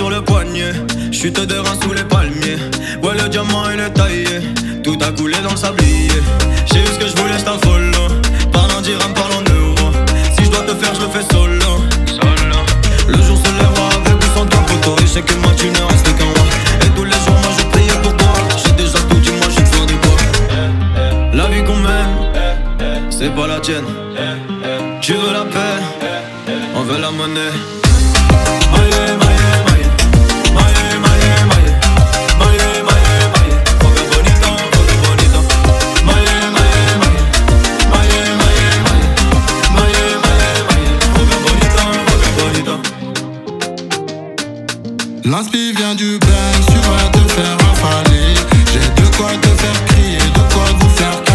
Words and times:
sur 0.00 0.10
le 0.10 0.22
poignet. 0.22 0.72
Chute 1.12 1.40
de 1.40 1.54
reins 1.54 1.78
sous 1.82 1.92
les 1.92 2.04
palmiers. 2.04 2.58
Ouais, 3.02 3.14
le 3.20 3.28
diamant 3.28 3.64
il 3.72 3.80
est 3.80 3.90
taillé. 3.90 4.40
Tout 4.82 4.98
a 5.02 5.12
coulé 5.12 5.36
dans 5.42 5.50
le 5.50 5.56
sablier. 5.56 6.20
J'ai 6.72 6.80
eu 6.80 6.86
ce 6.86 6.98
que 6.98 7.06
je 7.06 7.16
voulais, 7.16 7.34
un 7.34 7.58
follow. 7.66 8.08
Parlant 8.52 8.80
d'Iran, 8.80 9.12
parlant 9.14 9.42
d'euro. 9.42 9.92
Si 10.36 10.44
je 10.44 10.50
dois 10.50 10.62
te 10.62 10.74
faire, 10.74 10.94
je 10.94 11.02
le 11.02 11.08
fais 11.08 11.26
solo. 11.32 11.72
Solo. 12.06 12.60
Le 13.08 13.22
jour 13.22 13.36
se 13.36 13.50
lèvera 13.52 13.88
avec 13.88 14.16
ou 14.16 14.38
sans 14.38 14.46
toi, 14.46 14.60
photo. 14.66 14.96
Et 14.98 15.06
je 15.06 15.12
sais 15.12 15.22
que 15.22 15.34
moi 15.34 15.52
tu 15.56 15.66
ne 15.66 15.82
restes 15.90 16.16
qu'un 16.16 16.24
roi. 16.24 16.46
Et 16.84 16.88
tous 16.96 17.04
les 17.04 17.20
jours, 17.24 17.40
moi 17.42 17.52
je 17.58 17.64
priais 17.66 17.98
pour 18.02 18.16
toi. 18.16 18.32
J'ai 18.64 18.72
déjà 18.72 18.98
tout 19.08 19.20
dit, 19.20 19.30
moi 19.30 19.48
je 19.48 19.54
suis 19.54 19.66
faire 19.66 19.86
du 19.86 19.94
quoi. 19.96 20.16
La 21.34 21.46
vie 21.48 21.62
qu'on 21.64 21.76
mène, 21.76 23.10
c'est 23.10 23.34
pas 23.34 23.46
la 23.46 23.60
tienne. 23.60 23.86
Tu 25.00 25.12
veux 25.12 25.32
la 25.32 25.44
paix, 25.44 25.82
on 26.74 26.82
veut 26.82 27.00
la 27.00 27.10
monnaie. 27.10 27.79
J'ai 48.72 48.78
de 48.78 49.16
quoi 49.16 49.30
te 49.42 49.48
faire 49.48 49.84
crier, 49.86 50.18
de 50.18 50.54
quoi 50.54 50.64
vous 50.78 50.88
faire 50.90 51.10
cavaler. 51.24 51.29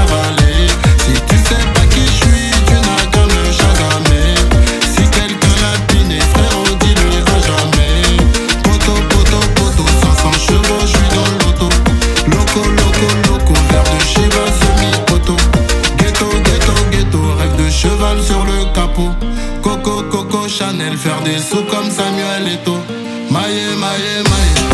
Chanel, 20.86 20.98
faire 20.98 21.22
des 21.22 21.40
sous 21.40 21.64
comme 21.64 21.90
Samuel 21.90 22.48
Eto'o. 22.54 22.78
Maïe, 23.32 23.76
maïe, 23.80 24.24
maïe. 24.30 24.65